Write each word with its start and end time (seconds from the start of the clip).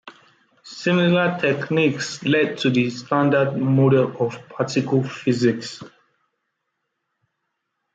Similar 0.63 1.37
techniques 1.39 2.23
led 2.23 2.57
to 2.57 2.71
the 2.71 2.89
standard 2.89 3.55
model 3.55 4.11
of 4.19 4.35
particle 4.49 5.03
physics. 5.03 5.83